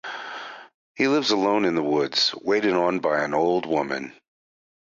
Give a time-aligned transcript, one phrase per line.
[0.95, 4.13] He lives alone in the woods, waited on by an old woman.